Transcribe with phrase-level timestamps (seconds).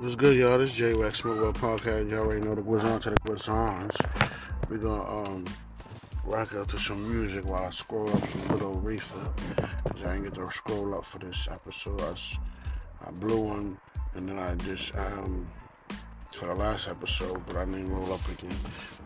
[0.00, 0.56] What's good, y'all?
[0.56, 2.10] This is J Wax Smoke Podcast.
[2.10, 3.90] Y'all already know the goes on to the goes on.
[4.70, 5.44] We're gonna um
[6.24, 9.30] rock out to some music while I scroll up some good old reefer.
[9.58, 12.00] Cause I didn't get to scroll up for this episode.
[12.00, 12.14] I,
[13.06, 13.76] I blew one
[14.14, 15.46] and then I just um
[16.32, 18.56] for the last episode, but I didn't roll up again.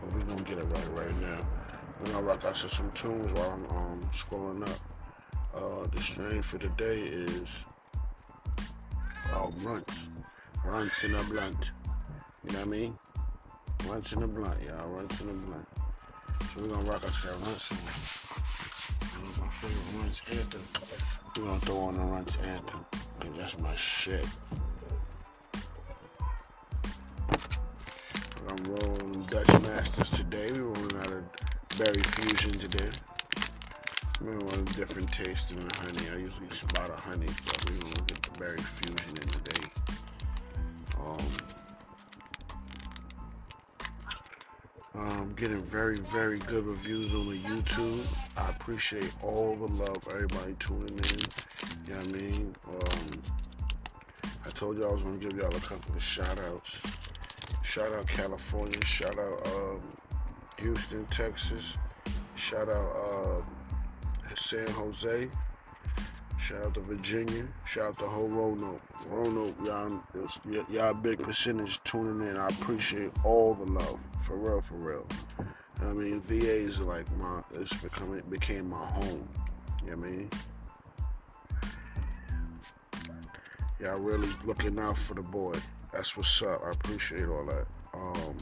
[0.01, 1.41] But we're gonna get it right right now.
[1.99, 4.79] We're gonna rock out to some tunes while I'm um scrolling up.
[5.57, 7.67] Uh, the strain for today is
[9.33, 10.09] uh, runts.
[10.65, 11.73] Runts in a blunt.
[12.45, 12.99] You know what I mean?
[13.87, 14.89] Runts in a blunt, y'all.
[14.89, 15.69] Runts in a blunt.
[16.49, 17.73] So we're gonna rock out to Runts
[20.31, 20.63] anthem.
[21.37, 22.87] We're gonna throw on the Runts anthem.
[23.21, 24.27] Cause that's my shit.
[28.49, 30.51] I'm rolling Dutch Masters today.
[30.53, 31.25] We're rolling out of
[31.79, 32.91] Berry Fusion today.
[34.23, 36.09] We're going a different taste than the honey.
[36.11, 39.64] I usually spot a honey, but we're gonna get the Berry Fusion in today.
[41.15, 41.27] Um,
[44.95, 48.05] um, getting very, very good reviews on the YouTube.
[48.37, 51.21] I appreciate all the love, everybody tuning in.
[51.87, 52.55] You know what I mean?
[52.69, 53.23] Um,
[54.47, 56.81] I told y'all I was gonna give y'all a couple of shout outs.
[57.63, 59.81] Shout out California, shout out um,
[60.59, 61.77] Houston, Texas,
[62.37, 65.29] shout out uh, San Jose,
[66.45, 68.83] shout out to Virginia, shout out to whole Roanoke.
[69.09, 70.03] Roanoke, y'all,
[70.69, 72.37] y'all big percentage tuning in.
[72.37, 75.07] I appreciate all the love, for real, for real.
[75.81, 79.27] I mean, VA is like my, it's becoming, it became my home.
[79.85, 80.31] You know what I mean?
[83.81, 85.55] Y'all really looking out for the boy.
[85.95, 86.61] That's what's up.
[86.63, 87.67] I appreciate all that.
[87.95, 88.37] Um,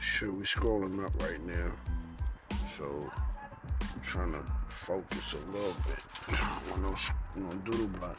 [0.00, 1.72] shoot, we scrolling up right now,
[2.76, 3.10] so
[3.80, 4.44] I'm trying to
[4.88, 6.00] focus a little bit.
[6.30, 8.16] I want no, no doodle block.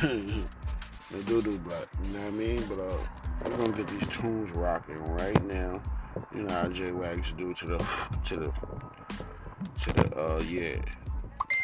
[0.04, 1.88] no doodle block.
[2.04, 2.64] You know what I mean?
[2.68, 2.98] But uh,
[3.44, 5.82] we're gonna get these tunes rocking right now.
[6.32, 7.78] You know how J Wax do to the
[8.26, 8.52] to the
[9.82, 10.80] to the uh yeah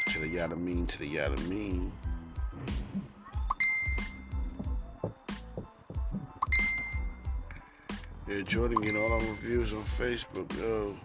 [0.09, 1.93] to the yada mean to the yada mean.
[8.26, 10.97] Yeah, Jordan getting all our reviews on Facebook, yo.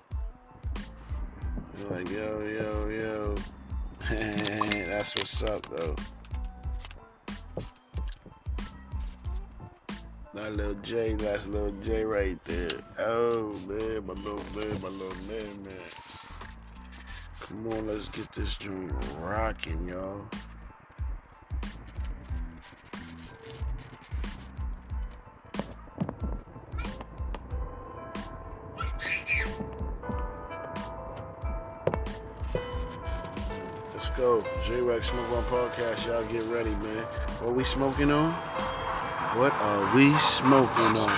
[1.90, 3.36] Like, yo, yo, yo.
[4.10, 5.96] That's what's up, though.
[10.34, 12.70] That little J, that's little J right there.
[13.00, 15.74] Oh, man, my little man, my little man, man.
[17.42, 20.26] Come on, let's get this joint rocking, y'all.
[35.04, 36.08] J-Wax Smoke One Podcast.
[36.08, 37.04] Y'all get ready, man.
[37.42, 38.32] What we smoking on?
[39.36, 41.12] What are we smoking on?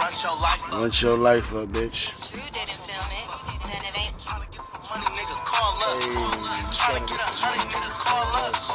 [0.00, 0.80] Rush your life up.
[0.80, 2.16] Lunch your life up, bitch.
[2.30, 3.28] True didn't film it,
[3.68, 4.16] then it ain't.
[4.16, 6.00] Tryna get some money, nigga, call us.
[6.06, 8.72] Hey, Tryna get a hundred, nigga, call us.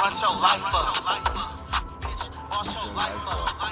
[0.00, 0.88] Run your life up.
[2.02, 3.63] Bitch, boss your life up.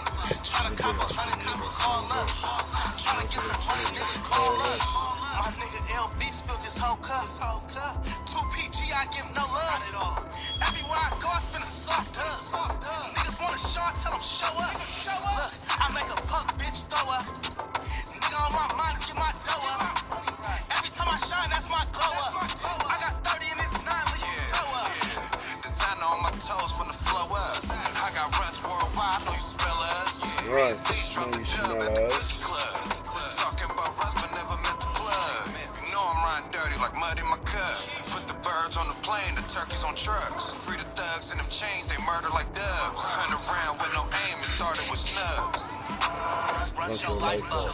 [46.92, 47.72] Rush your life up.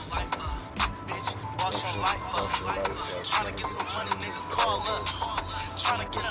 [1.10, 2.46] Bitch, boss your life up.
[2.60, 3.26] Your life up.
[3.26, 5.26] Tryna get some money, nigga, call us.
[5.82, 6.27] Tryna get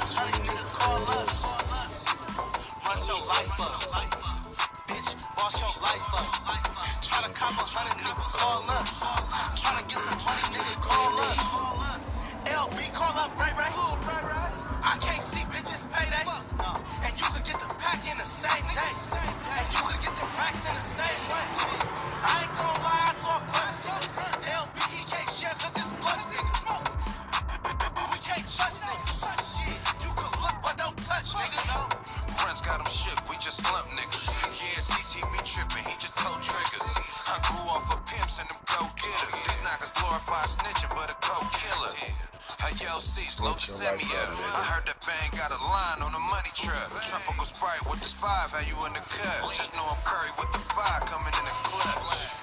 [43.75, 44.31] send me life up.
[44.31, 46.87] up, I heard that bang got a line on the money trap.
[47.03, 49.51] Tropical Sprite with this five, how you in the cut?
[49.51, 52.37] Just know I'm Curry with the five coming in the clutch.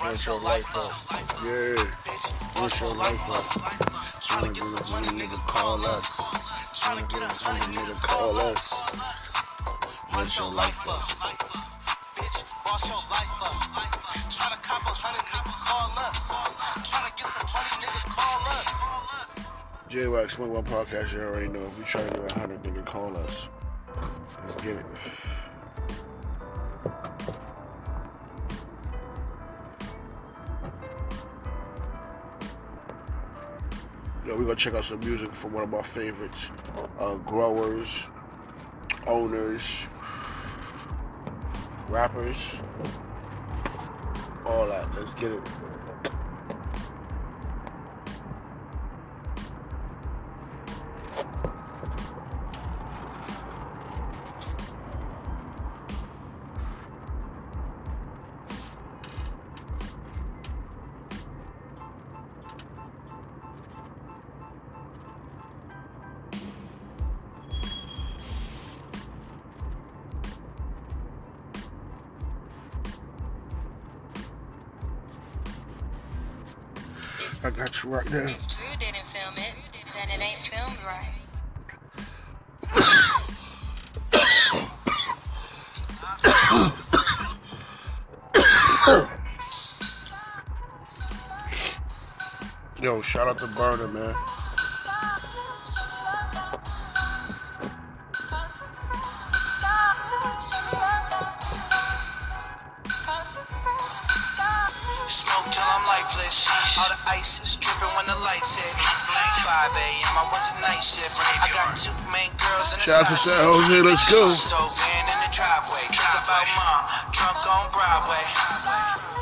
[0.00, 0.92] What's your life up.
[1.44, 1.76] Yeah.
[2.58, 3.44] What's your life up?
[4.24, 6.24] Tryna get some money, nigga, call us.
[6.80, 8.72] Tryna get a hundred, nigga, call us.
[10.16, 11.31] Run your life up.
[19.92, 20.02] Us.
[20.02, 21.60] J-Wax Smoke One Podcast, you already know.
[21.60, 23.48] If you try to get a hundred, nigga, call us.
[24.44, 24.86] Let's get it.
[34.26, 36.50] Yo, we gonna check out some music from one of my favorites.
[36.98, 38.06] Uh, growers,
[39.06, 39.86] owners,
[41.88, 42.56] rappers,
[44.46, 44.88] all that.
[44.96, 45.42] Let's get it.
[78.12, 78.18] You.
[78.18, 79.54] If Drew didn't film it,
[79.94, 81.22] then it ain't filmed right.
[92.82, 94.14] Yo, shout out to Berner, man.
[109.70, 110.14] a.m.
[110.18, 111.14] I went the night shift.
[111.38, 113.46] I got two main girls in the Shout out to side San.
[113.46, 114.22] Jose, let's go.
[114.34, 115.84] So van in the driveway.
[115.94, 116.82] Talk about mom,
[117.14, 118.24] drunk on Broadway.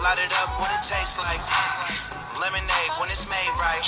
[0.00, 1.42] Light it up what it tastes like.
[2.40, 3.84] Lemonade when it's made right.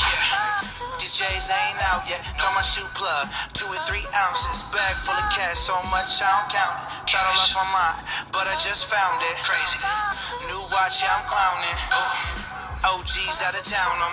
[1.01, 2.21] These J's ain't out yet.
[2.37, 4.69] Got my shoe plug, two or three ounces.
[4.77, 6.87] Bag full of cash, so much I don't count it.
[7.09, 9.37] Thought I lost my mind, but I just found it.
[9.41, 9.81] Crazy.
[10.53, 12.22] New watch, yeah, I'm clowning.
[12.82, 14.11] OGs out of town, I'm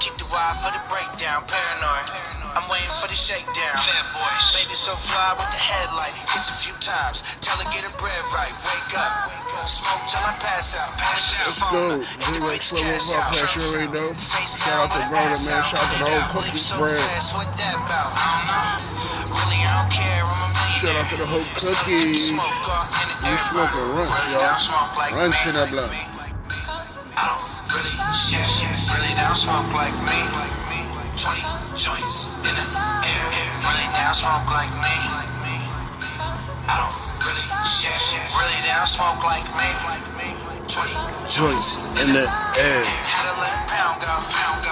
[0.00, 1.44] keep the wire for the breakdown.
[1.44, 2.08] Paranoid.
[2.56, 3.76] I'm waiting for the shakedown.
[4.56, 6.16] Baby so fly with the headlight.
[6.32, 7.22] Hits a few times.
[7.44, 8.54] Tell her get her bread right.
[8.72, 9.28] Wake up.
[9.68, 10.88] Smoke till I pass out.
[11.44, 11.92] Let's go.
[11.92, 14.16] J-Wax Smoke One Podcast, you already know.
[14.16, 15.60] Shout out to Berner, man.
[15.60, 16.96] Shout out to the whole cookies brand.
[20.80, 22.32] Shout out to the whole cookies.
[22.32, 24.56] We smoking runts, y'all.
[25.20, 25.92] Runts in that blunt.
[27.18, 27.57] I don't really
[28.18, 28.42] shit,
[28.90, 30.18] really don't smoke like me.
[31.14, 33.26] 20 joints in the air,
[33.62, 34.96] really don't smoke like me.
[36.66, 37.94] I don't really shit,
[38.34, 39.70] really don't smoke like me.
[40.66, 42.84] 20 Joints in the air.
[42.84, 44.08] Had a pound go.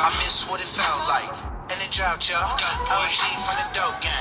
[0.01, 1.29] I miss what it felt like.
[1.73, 2.49] In the drought, y'all.
[2.49, 4.16] OG from the dope game.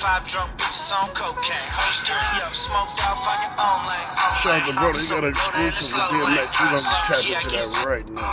[0.00, 1.60] Five drunk bitches on cocaine.
[1.76, 4.08] Whole studio smoked out, fucking own lane.
[4.40, 6.56] Shout out to Brother, you got an exclusive with DMX.
[6.56, 8.32] We gonna tap into that right now.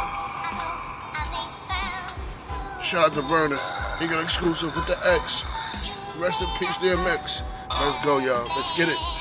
[2.79, 3.59] Shout out to Berner.
[3.99, 6.15] He got exclusive with the X.
[6.23, 7.43] Rest in peace, DMX.
[7.83, 8.47] Let's go, y'all.
[8.55, 9.16] Let's get it.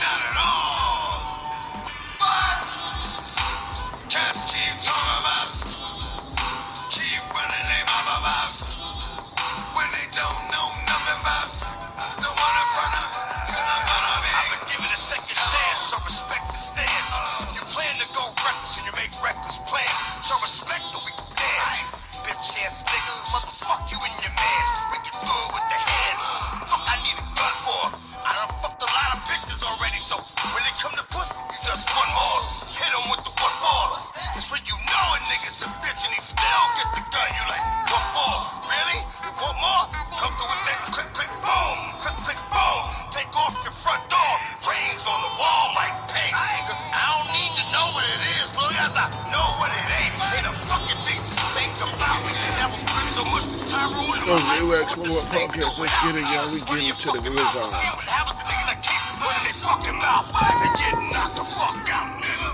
[55.76, 55.92] One Podcast.
[55.92, 56.49] Let's get it, y'all.
[56.52, 57.68] We get into the good zone.
[57.68, 61.45] See what happens to niggas that keep running their fucking mouth and getting knocked the
[61.45, 62.50] fuck out, nigga.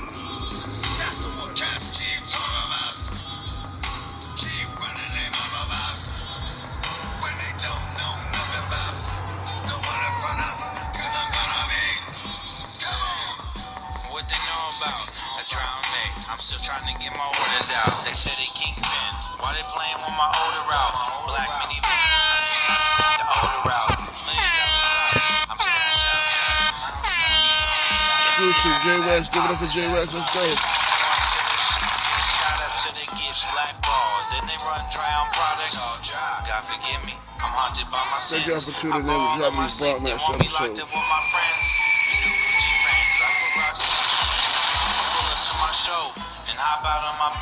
[0.98, 2.94] That's the one cats keep talking about.
[4.34, 5.96] Keep running their mouth about
[7.22, 8.94] when they don't know nothing about
[9.70, 10.54] the one in front of,
[10.98, 11.86] cause I'm gonna be.
[12.82, 13.34] Come on.
[14.10, 14.98] What they know about
[15.38, 16.04] a drowned me.
[16.26, 18.02] I'm still trying to get my orders out.
[18.02, 19.10] They said they kingpin.
[19.38, 20.64] Why they playing with my older
[28.62, 28.78] YouTube.
[28.86, 30.14] J Rex, give it up for J Rex.
[30.14, 30.46] Let's go.
[30.46, 30.62] Shout
[32.62, 34.30] out to the gifts, black balls.
[34.30, 35.82] Then they run dry on products.
[35.82, 36.46] All dry.
[36.46, 38.46] God forgive me, I'm haunted by my sins.
[38.46, 40.14] Thank y'all for tuning in to I ball Drop on my These sleep, Broadcast they
[40.14, 40.78] want episodes.
[40.78, 41.64] with my friends.
[42.06, 43.82] You new Gucci I put rocks.
[43.82, 46.02] Pull to my show
[46.46, 47.34] and hop out on my.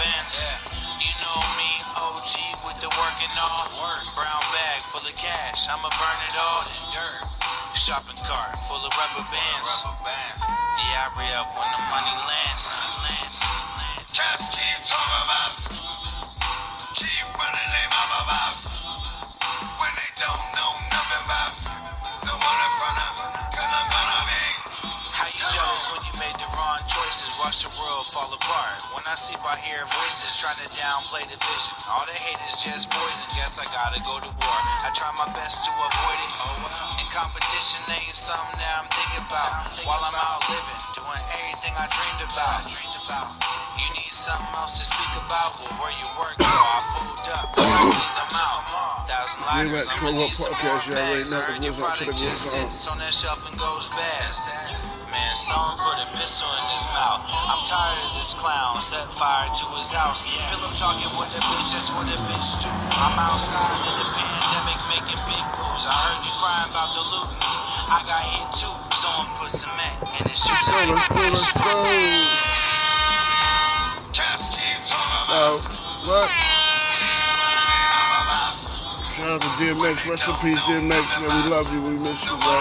[1.05, 1.69] You know me,
[2.01, 2.33] OG
[2.65, 3.69] with the working all.
[3.77, 4.09] Work.
[4.17, 6.65] Brown bag full of cash, I'ma burn it all.
[7.77, 9.85] Shopping cart full of rubber bands.
[28.11, 28.83] Fall apart.
[28.91, 31.75] When I sleep, I hear voices trying to downplay the vision.
[31.95, 33.31] All they hate is just poison.
[33.31, 34.59] Guess I gotta go to war.
[34.83, 36.33] I try my best to avoid it.
[36.99, 39.63] And competition ain't something that I'm thinking about.
[39.87, 41.23] While I'm out living, doing
[41.61, 42.65] everything I dreamed about.
[43.77, 45.53] You need something else to speak about?
[45.61, 47.53] Well, where you work, yo, I pulled up.
[47.53, 48.65] I cleaned them out.
[49.05, 51.29] Thousand lighters, I'ma Troll need some more bags.
[51.37, 54.33] Heard the your wizard to the product just sits on that shelf and goes bad.
[55.13, 57.29] Man, someone put a missile in his mouth.
[57.29, 58.81] I'm tired of this clown.
[58.81, 60.25] Set fire to his house.
[60.25, 60.49] Him
[60.81, 62.73] talking with a bitch, that's what a bitch do.
[62.97, 65.85] I'm outside in the pandemic making big moves.
[65.85, 67.29] I heard you crying about the loot.
[67.93, 68.80] I got hit too.
[69.01, 70.69] Someone put cement in his shoes.
[70.69, 71.73] Go, let's go, let's go.
[74.13, 75.57] Cats keep talking about,
[76.05, 76.29] what?
[79.09, 80.05] Shout out to DMX.
[80.05, 81.17] Rest in peace, DMX.
[81.17, 81.81] Man, we love you.
[81.81, 82.61] We miss you, bro.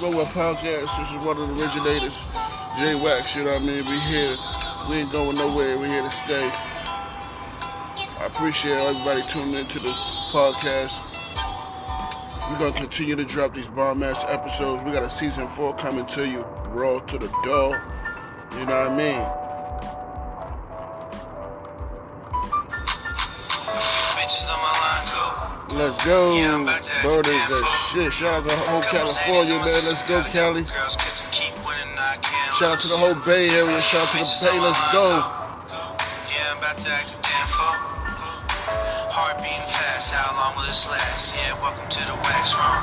[0.00, 0.96] Smoke Up Podcast.
[0.96, 2.32] This is one of the originators,
[2.80, 3.36] J Wax.
[3.36, 3.84] You know what I mean?
[3.84, 4.34] We here.
[4.88, 5.76] We ain't going nowhere.
[5.76, 6.50] We here to stay.
[8.34, 11.02] Appreciate everybody tuning into the podcast.
[12.48, 14.82] We're gonna continue to drop these bomb ass episodes.
[14.84, 17.76] We got a season four coming to you, raw to the door.
[18.56, 19.20] You know what I mean?
[24.16, 25.78] Bitches on my line, cool.
[25.78, 26.34] Let's go.
[26.34, 26.64] Yeah,
[27.02, 28.12] Bird is the shit.
[28.12, 29.64] Shout out to the whole California, man.
[29.64, 30.62] Let's go, Cali.
[30.62, 33.80] Girls kiss and keep winning, I can't Shout out to the whole Bay Area.
[33.80, 34.60] Shout out to the Bay.
[34.60, 35.39] Let's go.
[40.70, 41.34] This last?
[41.34, 42.78] Yeah, welcome to the wax room.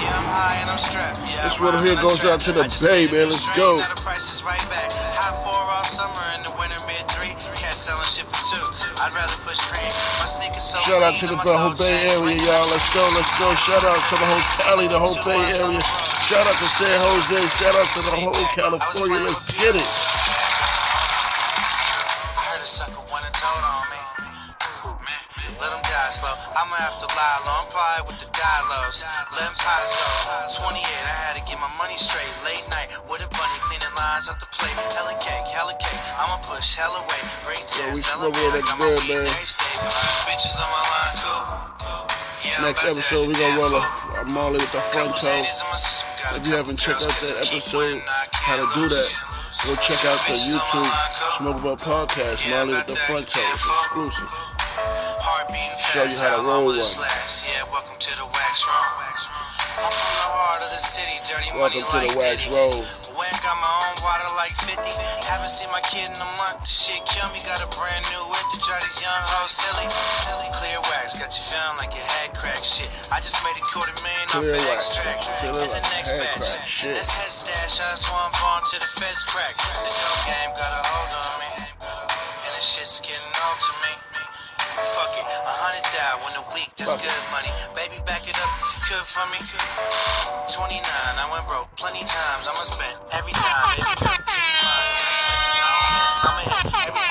[0.00, 1.20] Yeah, I'm high and I'm strapped.
[1.28, 3.28] Yeah, This one here goes out to the Bay, man.
[3.28, 3.76] Let's go.
[3.76, 4.88] Now the price is right back.
[5.12, 7.36] High four all summer in the winter mid three.
[7.52, 8.64] Cat selling shit for two.
[8.96, 9.92] I'd rather push cream.
[9.92, 12.64] My sneakers so Shout out to the whole Bay Area, y'all.
[12.72, 13.52] Let's go, let's go.
[13.60, 15.84] Shout out to the whole Cali, the whole Bay Area.
[15.84, 17.40] Shout out to San Jose.
[17.60, 19.20] Shout out to the whole California.
[19.20, 20.09] Let's get it.
[29.40, 30.68] Him pies go.
[30.68, 32.28] 28, I had to get my money straight.
[32.44, 34.76] Late night with a bunny cleaning lines off the plate.
[34.96, 36.00] Hella cake, hella cake.
[36.20, 37.26] I'ma push hella weight.
[37.44, 39.24] Bring Yo, we 10, sell smoking that I'm a good, weed man.
[39.32, 39.76] next day.
[40.28, 41.44] Bitches on my line, cool.
[42.40, 43.84] Yeah, Next episode, we act gonna roll a,
[44.20, 45.28] a Molly with the front toe.
[45.28, 48.00] ladies in my system, got a If you haven't checked out that episode,
[48.32, 49.08] how to do that,
[49.64, 50.88] go check out the my YouTube.
[51.36, 53.44] Smoke Up Podcast, Molly with the front toe.
[53.52, 54.28] It's exclusive.
[55.76, 56.76] Show you how to roll one.
[56.76, 58.89] Yeah, welcome to the wax room.
[59.80, 62.56] I'm from the heart of the city, dirty Welcome money to the like Wax Diddy.
[62.56, 62.84] Road.
[63.16, 64.76] Went got my own water like 50.
[65.24, 66.68] Haven't seen my kid in a month.
[66.68, 67.40] Shit kill me.
[67.40, 69.88] Got a brand new whip to drive these young hoes silly.
[70.52, 72.60] Clear wax, got you feeling like your head crack.
[72.60, 75.24] Shit, I just made a quarter million Clear off an wax, extract.
[75.40, 76.60] feeling And the next head batch.
[76.60, 76.96] crack.
[77.00, 77.80] Let's head stash.
[77.80, 79.56] I swung on to the feds crack.
[79.56, 81.50] The dope game got a hold on me.
[81.80, 84.09] And the shit's getting old to me.
[84.78, 87.50] Fuck it, a hundred thou in a week, that's Fuck good money.
[87.74, 89.42] Baby, back it up if you could for me.
[90.46, 92.46] 29, I went broke plenty times.
[92.46, 93.42] I'ma spend every time.
[93.66, 94.38] Baby, girl, keep mine.
[94.62, 97.09] I don't miss, I'm in every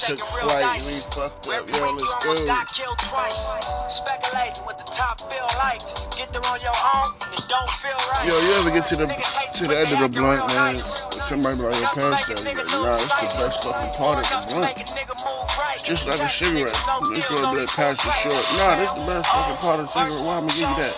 [0.00, 0.80] shaking real flight.
[0.80, 1.12] We dice.
[1.12, 1.60] fucked up.
[1.60, 3.60] Every Yo, week you almost got killed twice.
[3.92, 5.84] Speculating what the top feel like.
[6.16, 8.24] Get there on your own, it don't feel right.
[8.24, 10.76] Yo, you ever get to the to the end of the blunt, man?
[10.80, 14.38] Somebody be like, your parents like, nigga nah, it's the best fucking part of the
[14.56, 14.72] blunt.
[14.72, 15.76] make a nigga move right.
[15.76, 16.72] It's just like a cigarette.
[17.12, 18.44] It's gonna be only pass the short.
[18.56, 20.24] Nah, this the best fucking part of the cigarette.
[20.24, 20.96] Why am I'ma give you that?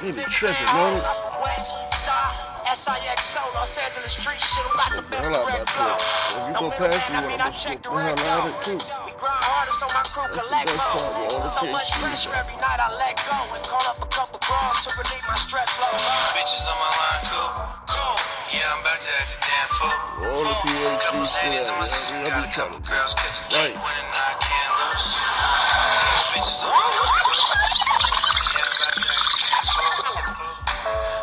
[0.00, 2.47] You the be niggas tripping, man.
[2.68, 5.64] Hoes, West side, SIXO, Los Angeles street shit, who got the best Hell out direct
[5.64, 5.88] that flow?
[5.88, 6.04] bitch.
[6.04, 8.44] If you Don't go middleman, past me, I mean, I'm check the direct hell out
[8.44, 8.76] of though.
[8.76, 9.04] it too.
[9.08, 11.48] We grind harder so my crew collect best more.
[11.48, 14.90] So much pressure every night I let go and call up a couple bras to
[15.00, 15.96] relieve my stress load.
[16.36, 17.48] Bitches on my line, cool.
[17.88, 18.16] Cool.
[18.52, 19.96] Yeah, I'm back to act the damn fool.
[20.28, 20.56] All the
[20.98, 22.32] Couple THC Xannies in my system, shit.
[22.32, 23.72] got a couple girls kissing Right.
[23.72, 25.08] cake when I can't lose.
[26.36, 27.67] Bitches on my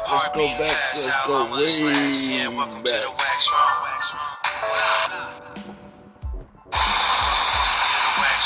[0.06, 2.30] Heart go back, let's go long will this last?
[2.30, 3.02] way Yeah, welcome to back.
[3.02, 3.74] the wax room.
[3.82, 4.30] Wax room.
[8.22, 8.46] Wax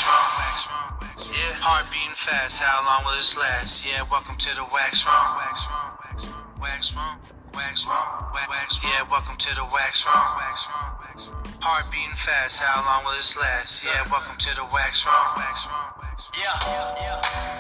[0.72, 0.88] room.
[1.36, 1.60] Yeah.
[1.60, 3.84] Heart beating fast, how long will this last?
[3.84, 5.20] Yeah, welcome to the wax room.
[5.36, 5.92] Wax room.
[6.00, 7.20] Wax room.
[7.52, 8.08] Wax room.
[8.32, 8.80] Wax wax.
[8.80, 10.16] Yeah, welcome to the wax room.
[10.40, 10.96] Wax room.
[11.04, 11.44] Wax room.
[11.60, 13.84] Heart beating fast, how long will this last?
[13.84, 15.28] Yeah, welcome to the wax room.
[15.36, 15.92] Wax room.
[16.40, 16.56] Yeah.
[17.04, 17.59] Yeah.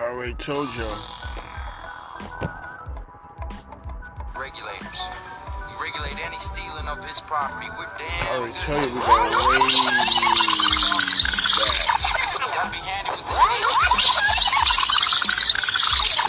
[0.00, 0.96] I already told y'all.
[4.32, 5.12] regulators.
[5.68, 7.68] We regulate any stealing of his property.
[7.76, 8.64] We're I damn already good.
[8.64, 10.08] tell you we got way back.
[12.48, 13.76] Gotta be handy with sneakers.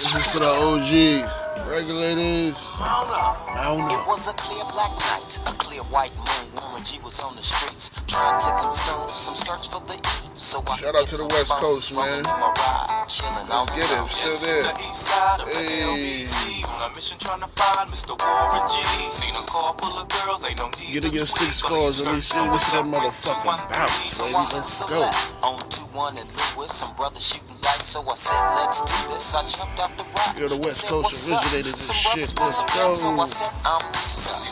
[0.03, 1.31] This is for the OGs.
[1.71, 2.59] Regulators.
[2.75, 3.39] Mount up.
[3.55, 6.59] Mount It was a clear black night, a clear white moon.
[6.59, 10.30] Warren G was on the streets trying to consume some skirts for the eve.
[10.41, 12.17] So Shout out to the West Coast, man.
[12.17, 14.09] in my ride, chilling out Get it.
[14.09, 14.73] Still there.
[14.73, 15.85] The east side of the Hey.
[15.85, 16.65] LBC.
[16.65, 18.17] On a mission trying to find Mr.
[18.17, 18.81] Warren G.
[19.05, 22.01] Seen a car full of girls, ain't no need Get in your six cars.
[22.01, 24.33] me searched see what's that motherfucking one bounce, baby.
[24.33, 24.97] Let's go.
[24.97, 26.73] left on 2-1 and Lewis.
[26.73, 29.37] Some brothers shooting dice, so I said, let's do this.
[29.37, 30.41] I jumped out the rock.
[30.41, 32.33] Yo, the West Coast originated this shit.
[32.41, 34.50] Let's some guns, so go.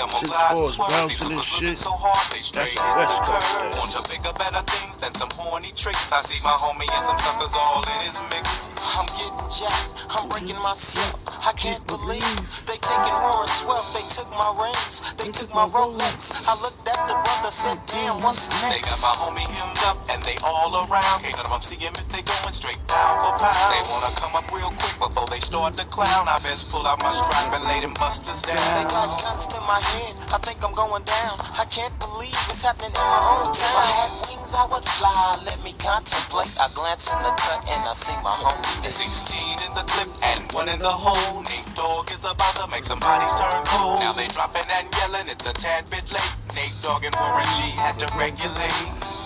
[0.00, 0.20] I'm stuck.
[0.20, 1.08] These girls peeping me, I'm Six obliged to fours swerve.
[1.08, 3.72] These hookers looking so hard, they straight hit the curve.
[3.76, 6.12] Want to bigger, better things than some horny tricks.
[6.12, 8.72] I see my homie and some suckers all in his mix.
[8.96, 9.88] I'm getting jacked.
[10.12, 11.24] I'm breaking myself.
[11.46, 13.88] I can't believe they taking Warren's wealth.
[13.96, 15.14] They took my rings.
[15.16, 16.48] They took my Rolex.
[16.48, 18.72] I looked at the brother, said, damn, what's next?
[18.72, 21.18] They got my homie hemmed up and they all around.
[21.22, 23.70] Can't none of them see him if they going straight down for pound.
[23.72, 26.26] They wanna come up real quick before they start to clown.
[26.26, 29.78] I best pull out my strap and lay them busters They got guns to my
[29.78, 30.14] head.
[30.34, 31.34] I think I'm going down.
[31.58, 33.54] I can't believe it's happening in my own town.
[33.54, 35.24] If I had wings, I would fly.
[35.46, 36.54] Let me contemplate.
[36.58, 38.82] I glance in the cut and I see my homie.
[38.82, 41.42] There's 16 in the clip and one in the hole.
[41.46, 44.02] Nate Dogg is about to make some bodies turn cold.
[44.02, 46.34] Now they dropping and yelling, it's a tad bit late.
[46.58, 49.25] Nate Dogg and Warren G had to regulate.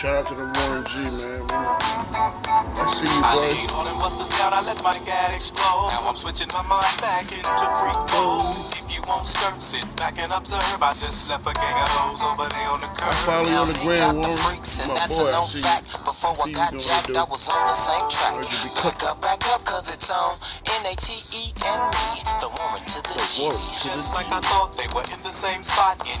[0.00, 1.44] Shout out to the Warren G, man.
[1.44, 3.44] I see you, I boy.
[3.44, 5.92] laid all them busters down, I let my gat explode.
[5.92, 8.40] Now I'm switching my mind back into freak mode.
[8.80, 10.64] If you won't skirt, sit back and observe.
[10.80, 13.12] I just left a gang of hoes over there on the curb.
[13.12, 14.40] I follow you on the Now, gram, got the Warren.
[14.48, 15.84] freaks, and My that's boy, a I known fact.
[16.08, 17.12] Before I got jacked.
[17.12, 18.32] I was on the same track.
[18.40, 19.04] Heard you be Back cooking.
[19.12, 20.32] up, back up, cause it's on
[20.80, 22.08] N-A-T-E and me.
[22.40, 23.44] The Warren to the G.
[23.44, 26.20] Warren to the Just like I thought they were in the same spot, in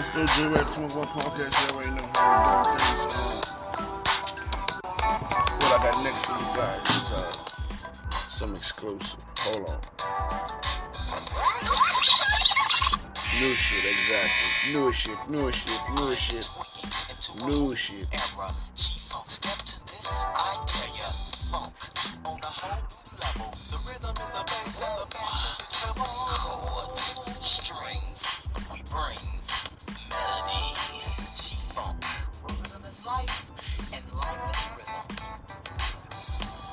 [0.00, 1.52] Let's go, J of our podcast.
[1.60, 3.52] You already know how we doing things.
[5.60, 7.28] What I got next for you guys is uh,
[8.08, 9.20] some exclusive.
[9.40, 9.76] Hold on.
[13.40, 14.72] New shit, exactly.
[14.72, 16.48] New shit, new shit, new shit,
[17.44, 18.08] new shit.
[18.08, 18.16] to
[22.24, 22.52] on a
[23.20, 23.52] level.
[23.52, 24.80] The rhythm is the bass
[26.96, 28.20] the strings,
[28.72, 29.69] we brings
[33.10, 33.36] life,
[33.94, 35.04] and life is rhythm.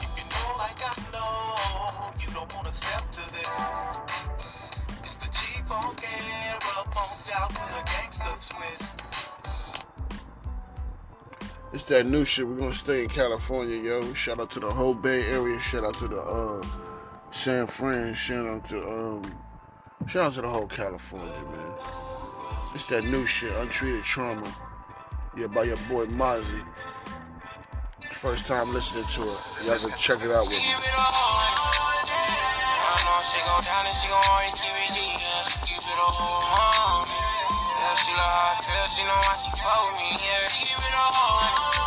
[0.06, 1.34] If you know like I know,
[2.21, 3.56] you don't wanna step to this.
[5.04, 9.02] It's the G-Funk era, funked out with a gangster twist.
[11.73, 12.47] It's that new shit.
[12.47, 14.13] We're gonna stay in California, yo.
[14.13, 15.60] Shout out to the whole Bay Area.
[15.60, 16.63] Shout out to the uh
[17.32, 18.13] San Fran.
[18.13, 19.23] Shout out to um
[20.08, 21.73] shout out to the whole California, man.
[22.76, 24.54] It's that new shit, untreated trauma.
[25.38, 26.65] Yeah, by your boy Mozzy.
[28.17, 29.69] First time listening to it.
[29.69, 30.65] Y'all can check it out with me.
[30.65, 31.38] Give it all.
[33.45, 34.97] go down and she gon' always keep it G.
[35.62, 37.21] Keep it a whole hundred.
[37.54, 40.10] Yeah, she love how I feel, she know why she fuck with me.
[40.17, 41.78] Yeah, keep it hundred.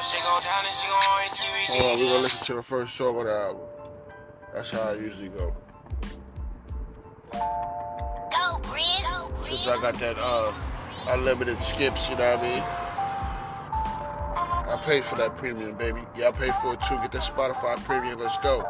[0.00, 1.76] She go down and she gon' always keep it G.
[1.84, 3.68] Hold on, we gonna listen to the first song of the album.
[4.54, 5.52] That's how I usually go.
[8.32, 9.04] Go, Breeze.
[9.52, 10.65] Cause I got that uh
[11.08, 12.62] unlimited skips, you know what I mean?
[14.68, 16.00] I paid for that premium, baby.
[16.16, 16.96] Y'all pay for it too.
[16.96, 18.18] Get that Spotify premium.
[18.18, 18.64] Let's go.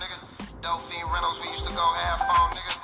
[0.00, 0.18] Nigga.
[0.64, 2.74] Delphine Reynolds, we used to go half on, nigga.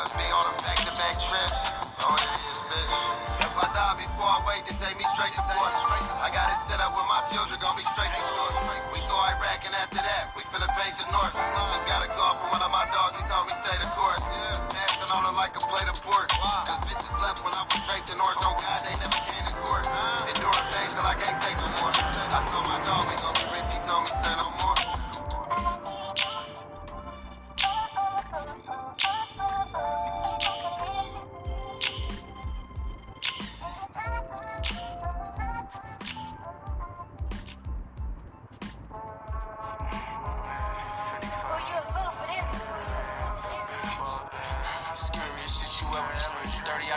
[0.00, 1.58] Let's be on them back-to-back trips.
[2.00, 2.96] Oh, it is, bitch.
[3.44, 5.76] If I die before I wait, then take me straight to Florida.
[6.24, 8.52] I got it set up with my children, gonna be straight sure.
[8.54, 11.34] Straight we saw Iraq, and after that, we finna paint the north.
[11.36, 14.24] Just got a call from one of my dogs, he told me stay the course.
[14.72, 16.30] Passing on like a plate of pork.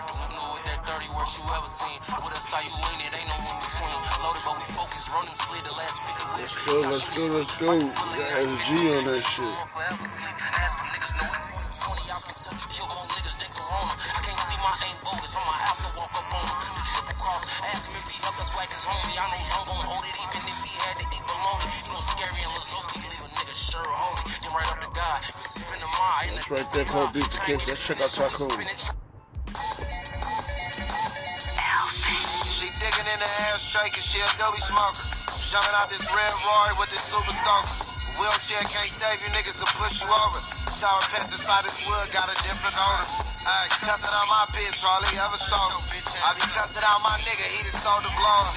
[0.01, 0.09] Dreamed.
[0.09, 1.97] 30 out the window with that 30 worst you ever seen.
[2.17, 3.97] With us, how you lean, it ain't no in between.
[4.21, 5.03] Loaded, but we focus.
[5.13, 7.71] Running slid the last 50 Let's go, let's go, let's go.
[7.77, 9.53] We got SG on that shit.
[9.71, 10.05] Forever.
[10.57, 11.61] Ask them niggas know it.
[11.81, 13.93] 20 out from you kill more niggas than Corona.
[13.93, 15.33] I can't see my aim bogus.
[15.37, 15.53] I'ma
[15.97, 16.57] walk up on him.
[16.61, 17.11] The triple.
[17.21, 19.17] Ask him if he help us whack his homie.
[19.17, 21.69] I know I'm gon' hold it even if he had to eat bologna.
[21.69, 24.21] You know, scary and Lazowski leave a nigga sure holy.
[24.29, 25.19] Then right to God.
[25.21, 26.31] You spin the mind.
[26.37, 27.69] That's right there, called Beat the Kiss.
[27.69, 29.00] Let's check out Tycoon.
[36.75, 37.95] With this super stalker.
[38.19, 40.39] Wheelchair can't save you niggas will push you over.
[40.67, 43.07] Sour pesticide wood got a different odor.
[43.47, 45.63] Ay, cussing out my bitch, hardly ever saw.
[45.63, 48.51] I be cussing out my nigga, he done sold the blows.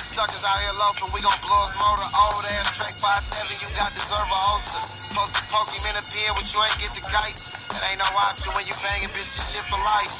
[0.00, 2.08] Suckers out here loafing, we gon' blow his motor.
[2.08, 4.96] Old ass track 5-7, you got deserve a holster.
[5.12, 7.65] Supposed to poke him in the pier, but you ain't get the kite.
[7.76, 10.12] Ain't no option when you banging bitches shit for life.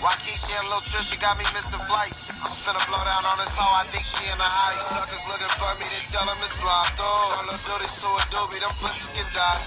[0.00, 2.40] Why keep Waikiki and Lil Trisha got me missing flights.
[2.40, 4.86] I'm finna blow down on this hoe, I think she in the heights.
[4.96, 7.26] Suckers looking for me, then tell them to slide through.
[7.36, 9.60] Tell her do this to a doobie, them pussies can die.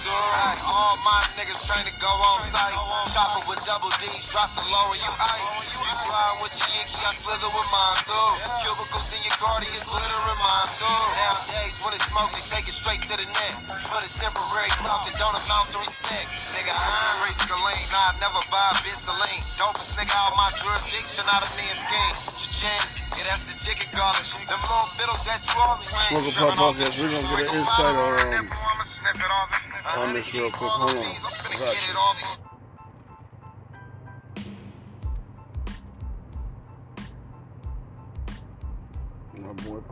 [0.73, 2.77] All my niggas train to go on site.
[3.13, 5.77] Chopper with double D's, drop the low and you ice.
[5.85, 8.29] You flying with your Yankee, I slither with mine too.
[8.65, 10.89] Cubicles in your Cardi is glittering mine too.
[10.89, 13.53] Nowadays, when it's smoke, they take it straight to the neck.
[13.93, 16.04] But it's temporary talk that don't amount to respect.
[17.45, 19.45] Nigga, I ain't nah, I never buy a bitch Celine.
[19.61, 22.17] Dopest nigga out my jurisdiction, out of me and scheme.
[22.41, 24.17] Cha-ching, yeah, that's the chicken collar.
[24.49, 26.25] Them little fiddles that you on me, man.
[26.25, 29.53] Smoking Pop Podcast, we're gonna get an insight on, um, I'ma snip it off.
[29.93, 30.73] on this real quick.
[30.73, 30.97] Hold on.
[30.97, 31.93] I'm finna Got get you.
[31.93, 32.45] it off.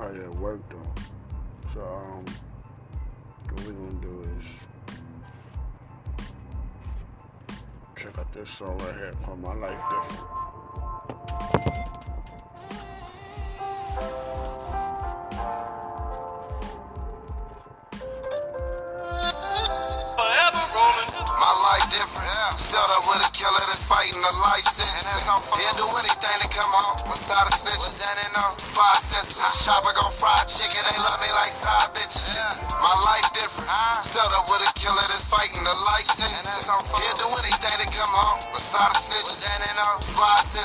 [0.04, 1.02] everybody at work though.
[1.74, 2.26] So um,
[3.50, 4.60] what we gonna do is
[8.34, 10.26] this song right here called "My Life Different."
[20.18, 21.10] Forever rolling.
[21.14, 22.34] My life different.
[22.58, 25.30] Set up with a killer that's fighting a life sentence.
[25.30, 26.98] He'll do anything to come home.
[27.14, 28.50] Masada snitches and it know.
[28.58, 29.62] Five cents.
[29.62, 30.82] Shopper gon' fried chicken.
[30.90, 32.42] They love me like side bitches.
[32.82, 33.70] My life different.
[34.02, 36.66] Set up with a killer that's fighting a life sentence.
[36.74, 37.83] He'll do anything
[38.14, 38.40] come home.
[38.54, 39.94] Masada snitches and it know.
[40.02, 40.63] Five cents.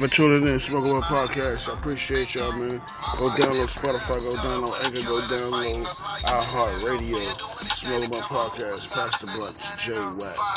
[0.00, 1.68] For tuning in, Smoke One Podcast.
[1.68, 2.70] I appreciate y'all, man.
[2.70, 5.84] Go download Spotify, go download Anchor, go download
[6.24, 10.49] iHeartRadio, Smoke One Podcast, Pastor Blunt, J Wax.